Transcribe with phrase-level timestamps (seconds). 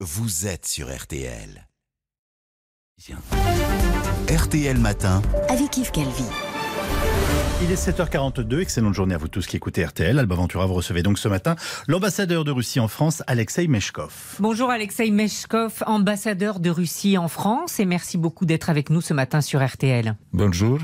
[0.00, 1.66] vous êtes sur RTL.
[4.28, 5.22] RTL Matin.
[5.48, 6.24] avec Yves Calvi.
[7.62, 10.18] Il est 7h42, excellente journée à vous tous qui écoutez RTL.
[10.18, 11.56] Alba Ventura, vous recevez donc ce matin
[11.88, 14.36] l'ambassadeur de Russie en France, Alexei Meshkov.
[14.38, 19.14] Bonjour Alexei Meshkov, ambassadeur de Russie en France, et merci beaucoup d'être avec nous ce
[19.14, 20.14] matin sur RTL.
[20.34, 20.78] Bonjour,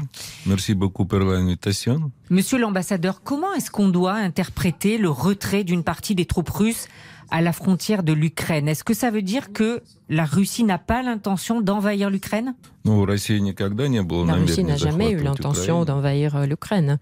[0.46, 2.10] merci beaucoup pour l'invitation.
[2.30, 6.88] Monsieur l'ambassadeur, comment est-ce qu'on doit interpréter le retrait d'une partie des troupes russes
[7.32, 8.68] à la frontière de l'Ukraine.
[8.68, 9.82] Est-ce que ça veut dire que
[10.12, 16.46] la Russie n'a pas l'intention d'envahir l'Ukraine La Russie n'a jamais eu l'intention d'envahir euh,
[16.46, 16.98] l'Ukraine.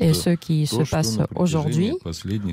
[0.00, 1.92] Et ce qui se passe aujourd'hui,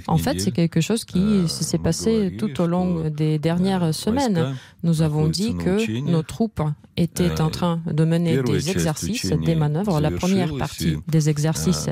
[0.07, 4.55] en fait, c'est quelque chose qui s'est passé tout au long des dernières semaines.
[4.83, 6.61] Nous avons dit que nos troupes
[6.97, 10.01] étaient en train de mener des exercices, des manœuvres.
[10.01, 11.89] La première partie des exercices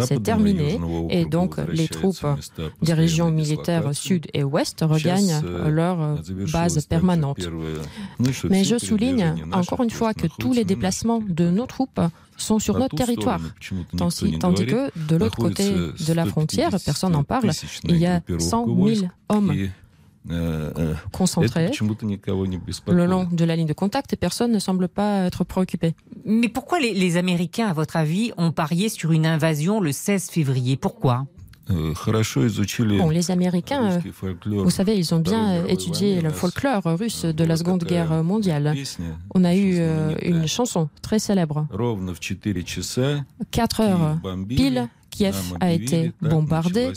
[0.00, 0.78] s'est terminée
[1.08, 2.26] et donc les troupes
[2.82, 4.82] des régions militaires sud et ouest
[5.30, 6.16] euh, leur euh,
[6.52, 7.38] base permanente.
[8.50, 12.00] Mais je souligne encore une fois que tous les déplacements de nos troupes
[12.36, 13.40] sont sur notre territoire,
[13.96, 17.50] tandis, que de l'autre côté de la frontière, personne n'en parle,
[17.84, 19.52] il y a 100 000 hommes
[21.10, 21.70] concentrés
[22.86, 25.94] le long de la ligne de contact et personne ne semble pas être préoccupé.
[26.24, 30.30] Mais pourquoi les, les Américains, à votre avis, ont parié sur une invasion le 16
[30.30, 30.76] février?
[30.76, 31.26] Pourquoi?
[32.98, 34.00] Bon, les Américains,
[34.44, 38.74] vous savez, ils ont bien étudié le folklore russe de la Seconde Guerre mondiale.
[39.34, 41.66] On a eu euh, une chanson très célèbre.
[43.50, 46.92] 4 heures pile, Kiev a été bombardé.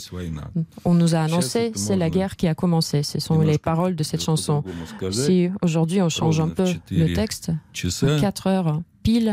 [0.84, 3.02] On nous a annoncé, c'est la guerre qui a commencé.
[3.02, 4.64] Ce sont les paroles de cette chanson.
[5.10, 7.52] Si aujourd'hui on change un peu le texte,
[8.20, 9.32] 4 heures pile,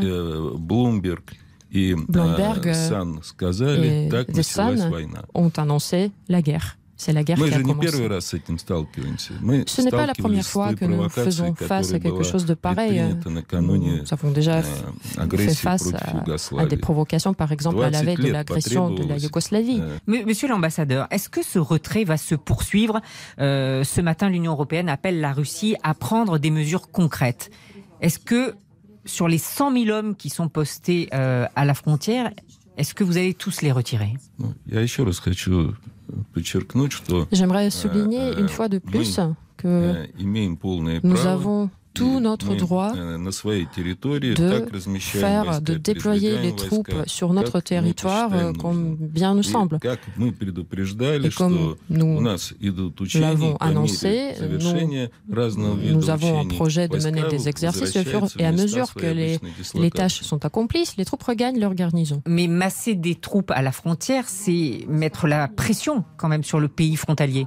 [1.72, 5.24] и Bloomberg, э, э, Sun сказали, и так The началась Sun война.
[5.34, 6.76] ont annoncé la guerre.
[7.00, 7.90] C'est la guerre Мы qui a же не commencé.
[7.92, 9.32] первый раз с этим сталкиваемся.
[9.40, 11.92] Мы Ce n'est pas la première сталкивались с fois той que nous провокацией, faisons face
[11.92, 12.90] à которая quelque была chose de pareil.
[12.98, 16.76] предпринята накануне Nous avons déjà э, fait агрессии face против à, à des Югославии.
[16.78, 19.80] provocations, par exemple à la 20 veille de лет l'agression de la потребовалось, Yougoslavie.
[19.80, 23.00] э, M- Monsieur l'ambassadeur, est-ce que ce retrait va se poursuivre
[23.38, 27.50] Euh, Ce matin, l'Union européenne appelle la Russie à prendre des mesures concrètes.
[28.00, 28.54] Est-ce que
[29.05, 32.31] sur les 100 000 hommes qui sont postés euh, à la frontière,
[32.77, 34.13] est-ce que vous allez tous les retirer?
[37.31, 39.19] J'aimerais souligner une fois de plus
[39.57, 40.07] que
[41.03, 43.29] nous avons tout notre droit de
[44.99, 49.79] faire, de déployer les troupes sur notre territoire euh, comme bien nous semble.
[49.83, 52.21] Et comme nous
[53.15, 54.31] l'avons annoncé,
[55.83, 57.95] nous, avons un projet de mener des exercices
[58.39, 62.21] et à mesure que les tâches sont accomplies, les troupes regagnent leur garnison.
[62.27, 66.67] Mais masser des troupes à la frontière, c'est mettre la pression quand même sur le
[66.67, 67.45] pays frontalier.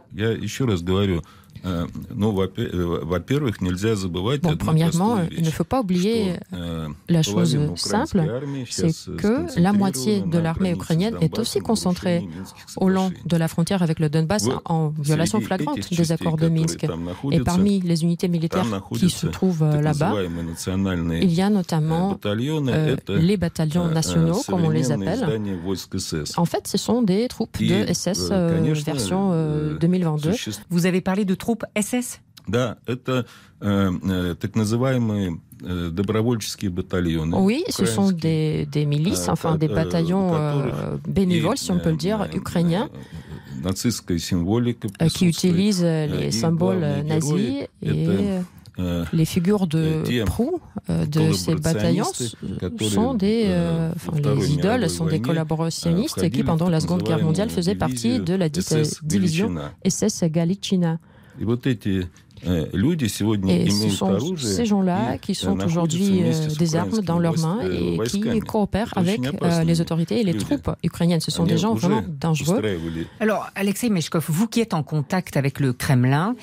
[1.64, 5.38] Я еще раз говорю, э, ну, во-пе- э, во-первых, нельзя забывать Bon, одну premièrement, простую
[5.38, 8.90] il ne вещь, faut pas oublier что, э, la chose половина simple, украинской армии c'est
[8.90, 11.60] сейчас, э, que la moitié сконцентрирована de на l'armée границе с ukrainienne est Донбассом aussi
[11.60, 13.30] в concentrée нарушении Минских au long соглашений.
[13.30, 16.38] de la frontière avec le Donbass Вот en violation среди flagrante этих des частей, accords
[16.38, 16.80] de которые Minsk.
[16.88, 20.10] там Et находятся, parmi les unités там militaires qui se находятся trouvent euh, так là-bas,
[20.10, 22.72] называемые национальные il y a э, notamment батальоны.
[22.72, 25.24] euh, Это les bataillons э, nationaux, comme on les современные appelle.
[25.30, 26.34] издания войск СС.
[26.38, 29.80] En fait, ce sont des troupes И, de SS э, euh, конечно, version euh, э,
[29.80, 30.32] 2022.
[30.32, 31.45] существ- Vous avez parlé de troupes
[31.76, 33.26] SS Да, это
[33.62, 37.36] э, э, так называемые э, добровольческие батальоны.
[37.36, 38.66] Oui, ce sont украинские.
[38.66, 41.96] des, des milices, Euh, enfin des euh, bataillons которых euh, bénévoles, si on peut le
[41.96, 45.30] И, dire, э, ukrainiens, э, нацистская символика euh, qui присутствует.
[45.30, 48.46] utilisent euh, Euh, les и symboles главные euh, nazis герои et это,
[48.80, 50.60] э, les figures de euh, те proue
[50.90, 54.54] euh, de ces bataillons collaborationnistes, s- которые, sont des, euh, euh, во enfin, Второй les
[54.54, 57.22] idoles мировой sont des войне, collaborationnistes э, qui, входили pendant в la так Seconde Guerre
[57.24, 59.72] mondiale, называемую faisaient partie дивизию de la dite SS division Галичина.
[59.86, 61.00] SS Galiciina.
[61.40, 62.08] И вот эти
[62.44, 65.66] э, люди сегодня Et ce имеют sont оружие ces gens-là и, qui э, sont находятся
[65.66, 68.40] aujourd'hui вместе euh, с des armes украинскими dans leurs войс- mains э, et qui войсками.
[68.42, 70.46] coopèrent Это avec очень euh, опасные les autorités et les люди.
[70.46, 71.22] troupes ukrainiennes.
[71.22, 72.58] Ce sont Они des gens уже vraiment dangereux.
[72.58, 76.36] устраивали Alors, Alexei Meshkov, vous qui êtes en contact avec le Kremlin,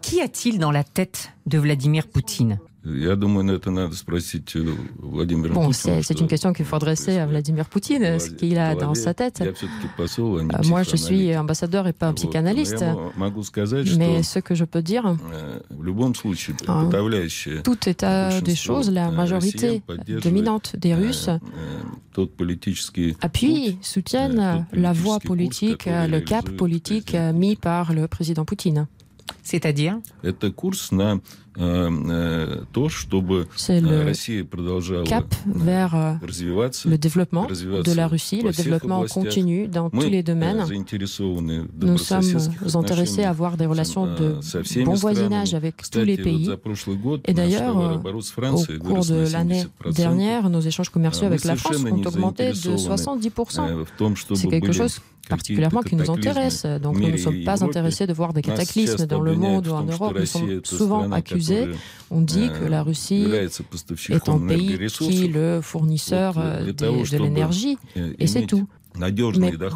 [0.00, 4.64] qu'y a-t-il dans la tête de Vladimir Poutine Я думаю, на это надо спросить э,
[4.96, 7.30] Владимира Bon, Путина, c'est c'est что une question qu'il faut adresser à происходит.
[7.30, 9.40] Vladimir Poutine, ce qu'il a dans sa tête.
[9.40, 11.40] Я все-таки посол, а не Euh, Moi, je suis психоаналитик.
[11.40, 12.22] ambassadeur et pas un Вот.
[12.24, 15.82] Но psychanalyste, я мо- могу сказать, mais что ce que je peux dire, э, в
[15.84, 16.84] любом случае Ah.
[16.86, 21.28] подавляющее tout état des большинство, choses, la э, majorité россиян поддерживает, dominante des э, Russes
[21.28, 21.38] э,
[22.14, 26.44] тот политический appuient, путь, soutiennent euh, tout la politique voie course, politique, который le cap
[26.44, 28.86] réalise le politique président mis par le président Poutine.
[29.42, 29.98] C'est-à-dire
[31.56, 39.66] Это курс на C'est le cap vers le développement de la Russie, le développement continu
[39.66, 40.64] dans tous les domaines.
[41.80, 42.24] Nous sommes
[42.74, 44.36] intéressés à avoir des relations de
[44.84, 46.48] bon voisinage avec tous les pays.
[47.26, 52.50] Et d'ailleurs, au cours de l'année dernière, nos échanges commerciaux avec la France ont augmenté
[52.50, 53.84] de 70%.
[54.34, 56.66] C'est quelque chose particulièrement qui nous intéresse.
[56.82, 59.84] Donc nous ne sommes pas intéressés de voir des cataclysmes dans le monde ou en
[59.84, 60.16] Europe.
[60.18, 61.43] Nous sommes souvent accusés.
[62.11, 63.25] on dit que la Russie
[64.09, 67.77] est un pays qui est le fournisseur de, l'énergie.
[67.95, 68.67] et c'est tout.
[68.97, 69.11] Mais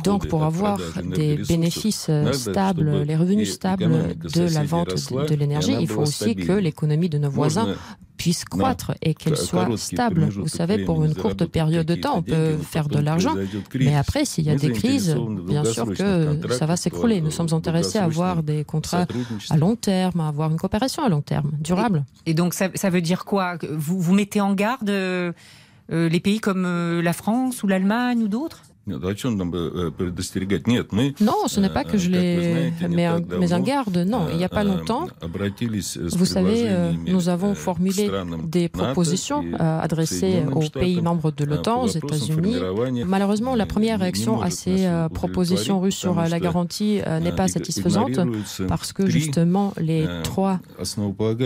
[0.04, 4.96] donc, pour avoir des bénéfices stables, les revenus stables de la vente
[5.30, 7.76] de l'énergie, il faut aussi que l'économie de nos voisins
[8.20, 10.26] puisse croître et qu'elle soit stable.
[10.26, 13.34] Vous savez, pour une courte période de temps, on peut faire de l'argent,
[13.80, 15.18] mais après, s'il y a des crises,
[15.48, 17.22] bien sûr que ça va s'écrouler.
[17.22, 19.08] Nous sommes intéressés à avoir des contrats
[19.50, 22.04] à long terme, à avoir une coopération à long terme, durable.
[22.26, 23.58] Et, donc, ça, veut dire quoi?
[23.72, 25.32] Vous, vous mettez en garde euh,
[25.90, 28.64] les pays comme euh, la France ou l'Allemagne ou d'autres?
[31.22, 33.98] Non, ce n'est pas que je les mets, en, garde.
[33.98, 35.08] Non, il n'y a pas longtemps,
[36.12, 36.70] vous savez,
[37.08, 38.10] nous avons formulé
[38.44, 42.58] des propositions adressées aux pays membres de l'OTAN, aux États-Unis.
[43.06, 48.20] Malheureusement, la première réaction à ces propositions russes sur la garantie n'est pas satisfaisante
[48.68, 50.60] parce que justement, les trois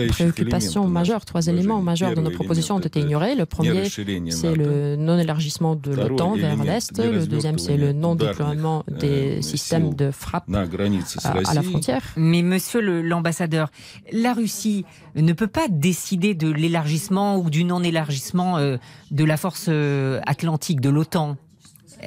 [0.08, 3.34] préoccupations majeures, trois éléments majeurs de nos propositions ont été ignorés.
[3.34, 3.88] Le premier,
[4.30, 6.98] c'est le non-élargissement de l'OTAN vers l'Est.
[6.98, 12.02] Le deuxième, c'est le non-déploiement des systèmes de frappe à, la frontière.
[12.16, 13.70] Mais monsieur l'ambassadeur,
[14.12, 14.84] la Russie
[15.16, 18.76] ne peut pas décider de l'élargissement ou du non-élargissement euh,
[19.10, 21.36] de la force euh, atlantique, de l'OTAN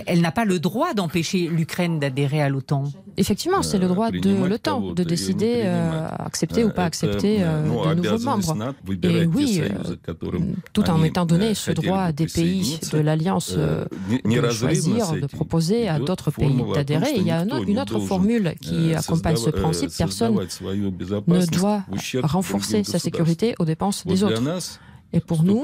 [0.05, 2.83] elle n'a pas le droit d'empêcher l'Ukraine d'adhérer à l'OTAN.
[3.17, 7.94] Effectivement, c'est le droit de l'OTAN de décider euh, accepter ou pas accepter euh, de
[7.95, 8.75] nouveaux membres.
[9.03, 10.38] Et oui, euh,
[10.73, 15.99] tout en étant donné ce droit des pays de l'Alliance de choisir, de proposer à
[15.99, 17.13] d'autres pays d'adhérer.
[17.15, 19.91] Il y a une autre formule qui accompagne ce principe.
[19.97, 21.83] Personne ne doit
[22.23, 24.44] renforcer sa sécurité aux dépenses des autres.
[25.13, 25.63] Et pour nous,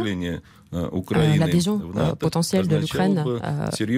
[1.12, 1.82] l'adhésion
[2.20, 3.24] potentielle de l'Ukraine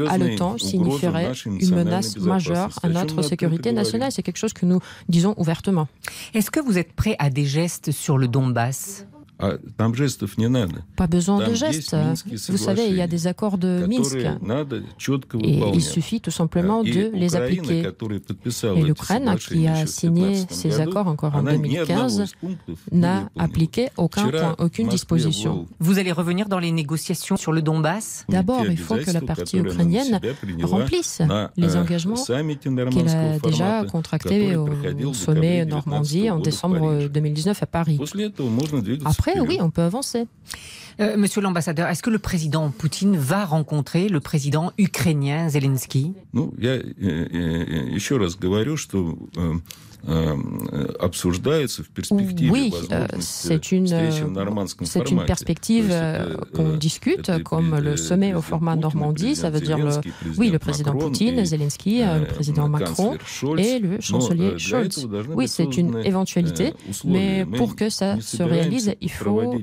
[0.10, 4.12] à l'OTAN signifierait une menace majeure à notre sécurité nationale.
[4.12, 5.88] C'est quelque chose que nous disons ouvertement.
[6.34, 9.06] Est-ce que vous êtes prêt à des gestes sur le Donbass?
[9.38, 11.96] Pas besoin de gestes.
[12.50, 14.18] Vous savez, il y a des accords de Minsk.
[15.44, 17.84] Et il suffit tout simplement de les appliquer.
[18.76, 22.34] Et l'Ukraine, qui a signé ces accords encore en 2015,
[22.92, 25.66] n'a appliqué aucun point, aucune disposition.
[25.80, 28.26] Vous allez revenir dans les négociations sur le Donbass?
[28.30, 30.20] D'abord, il faut que la partie ukrainienne
[30.64, 31.22] remplisse
[31.58, 38.00] les engagements qu'elle a déjà contractés au sommet Normandie en décembre 2019 à Paris.
[39.06, 40.28] Après, oui, on peut avancer.
[41.00, 46.14] Euh, monsieur l'ambassadeur, est-ce que le président Poutine va rencontrer le président ukrainien Zelensky?
[50.08, 50.36] Euh,
[52.52, 53.88] oui, euh, c'est une,
[54.84, 59.36] c'est une perspective euh, qu'on discute, comme le sommet au format Normandie.
[59.36, 59.90] Ça veut dire, le,
[60.38, 63.18] oui, le président Poutine, Zelensky, le président Macron
[63.58, 65.08] et le chancelier Scholz.
[65.34, 69.56] Oui, c'est une éventualité, mais pour que ça se réalise, il faut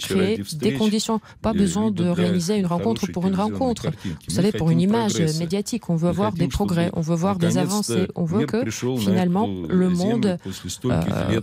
[0.00, 1.20] créer des conditions.
[1.42, 3.88] Pas besoin de réaliser une rencontre pour une rencontre.
[4.28, 7.58] Vous savez, pour une image médiatique, on veut voir des progrès, on veut voir des
[7.58, 8.68] avancées, on veut que
[8.98, 10.38] finalement le monde,
[10.84, 11.40] euh,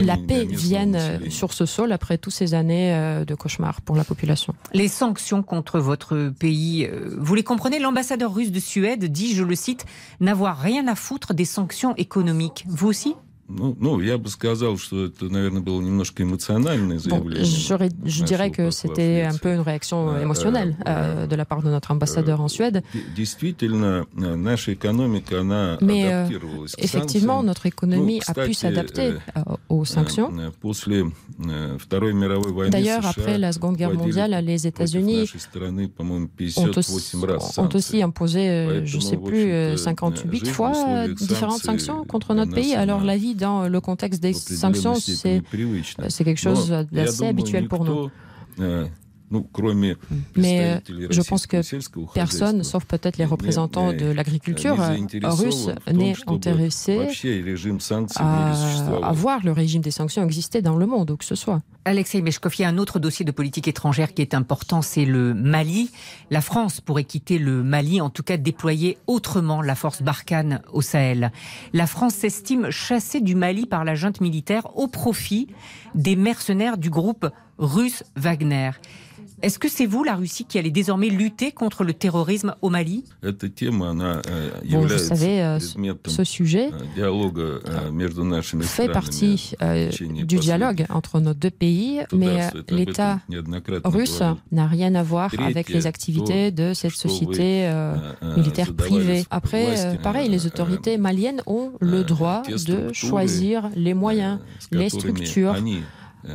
[0.00, 4.04] la paix vienne sur ce sol après toutes ces années euh, de cauchemar pour la
[4.04, 4.54] population.
[4.72, 7.78] Les sanctions contre votre pays, euh, vous les comprenez?
[7.78, 9.84] L'ambassadeur russe de Suède dit, je le cite,
[10.20, 12.64] n'avoir rien à foutre des sanctions économiques.
[12.68, 13.14] Vous aussi?
[18.04, 22.40] Je dirais que c'était un peu une réaction émotionnelle de la part de notre ambassadeur
[22.40, 22.82] en Suède.
[25.80, 26.26] Mais
[26.78, 29.12] effectivement, notre économie a pu s'adapter
[29.68, 30.32] aux sanctions.
[32.70, 35.30] D'ailleurs, après la Seconde Guerre mondiale, les États-Unis
[37.56, 42.74] ont aussi, imposé, je ne sais plus, 58 fois différentes sanctions contre notre pays.
[42.74, 45.42] Alors la vie dans le contexte des sanctions, c'est
[46.24, 48.10] quelque chose d'assez habituel pour nous.
[50.36, 50.80] Mais
[51.10, 51.58] je pense que
[52.14, 54.76] personne, sauf peut-être les représentants de l'agriculture
[55.22, 57.08] russe, n'est intéressé
[58.16, 61.62] à, voir le régime des sanctions exister dans le monde, où que ce soit.
[61.84, 65.04] Alexei Meshkov, il y a un autre dossier de politique étrangère qui est important, c'est
[65.04, 65.90] le Mali.
[66.30, 70.82] La France pourrait quitter le Mali, en tout cas déployer autrement la force Barkhane au
[70.82, 71.30] Sahel.
[71.72, 75.46] La France s'estime chassée du Mali par la junte militaire au profit
[75.94, 78.70] des mercenaires du groupe russe Wagner.
[79.42, 83.04] Est-ce que c'est vous, la Russie, qui allez désormais lutter contre le terrorisme au Mali?
[83.22, 86.70] Bon, vous savez, euh, ce sujet
[88.62, 89.54] fait partie
[90.24, 93.20] du dialogue entre nos deux pays, mais l'État
[93.84, 97.70] russe n'a rien à voir avec les activités de cette société
[98.36, 99.24] militaire privée.
[99.30, 104.38] Après, pareil, les autorités maliennes ont le droit de choisir les moyens,
[104.72, 105.56] les structures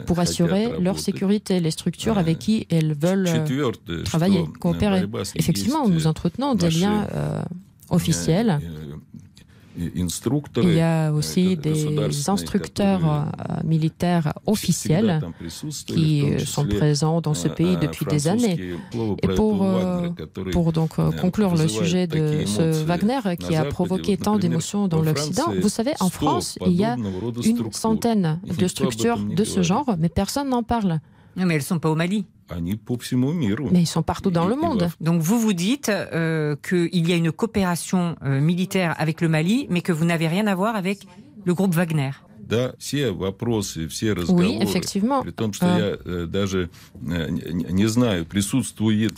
[0.05, 5.05] pour assurer leur sécurité, les structures avec qui elles veulent euh, travailler, coopérer.
[5.35, 7.41] Effectivement, nous entretenons des liens euh,
[7.89, 8.59] officiels
[9.77, 15.21] il y a aussi des instructeurs euh, militaires officiels
[15.87, 18.75] qui sont présents dans ce pays depuis des années.
[19.21, 20.09] Et pour, euh,
[20.51, 25.01] pour donc euh, conclure le sujet de ce Wagner qui a provoqué tant d'émotions dans
[25.01, 26.95] l'Occident, vous savez, en France, il y a
[27.43, 30.99] une centaine de structures de ce genre, mais personne n'en parle.
[31.37, 32.25] Non, mais elles ne sont pas au Mali.
[33.71, 34.89] Mais ils sont partout dans le monde.
[34.99, 39.67] Donc vous vous dites euh, qu'il y a une coopération euh, militaire avec le Mali,
[39.69, 41.05] mais que vous n'avez rien à voir avec
[41.45, 42.11] le groupe Wagner.
[44.29, 45.23] Oui, effectivement.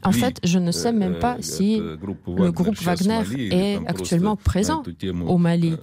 [0.04, 3.22] En fait, je ne sais même pas si le groupe Wagner
[3.52, 4.84] est actuellement présent
[5.28, 5.74] au Mali,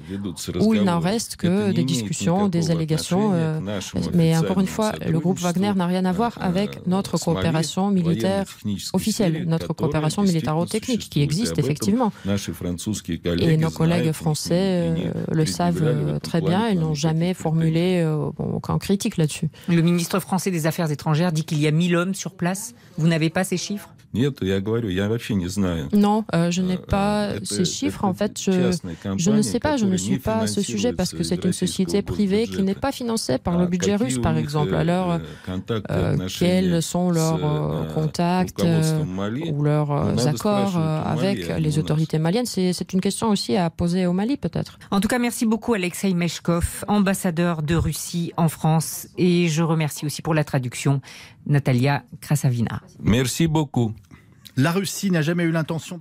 [0.60, 3.32] où il n'en reste que des discussions, des allégations.
[3.34, 3.60] Euh,
[4.14, 8.44] mais encore une fois, le groupe Wagner n'a rien à voir avec notre coopération militaire
[8.92, 12.12] officielle, notre coopération militaro-technique qui existe effectivement.
[13.40, 18.30] Et nos collègues français euh, le savent euh, très bien, ils n'ont jamais formuler euh,
[18.38, 19.48] aucun critique là-dessus.
[19.68, 22.74] Le ministre français des Affaires étrangères dit qu'il y a 1000 hommes sur place.
[22.98, 23.88] Vous n'avez pas ces chiffres?
[25.93, 28.05] non, euh, je n'ai э, pas ces chiffres.
[28.05, 28.71] En fait, je,
[29.17, 31.53] je ne sais pas, je ne suis pas à ce sujet parce que c'est une
[31.53, 34.73] société privée qui n'est pas financée par le budget russe, par exemple.
[34.73, 35.19] Э, Alors,
[35.89, 43.01] euh, quels sont leurs э, contacts ou leurs accords avec les autorités maliennes C'est une
[43.01, 44.79] question aussi à poser au Mali, peut-être.
[44.91, 49.07] En tout cas, merci beaucoup, Alexei Meshkov, ambassadeur de Russie en France.
[49.17, 51.01] Et je remercie aussi pour la traduction
[51.46, 52.82] Natalia Krasavina.
[53.02, 53.92] Merci beaucoup.
[54.56, 55.98] La Russie n'a jamais eu l'intention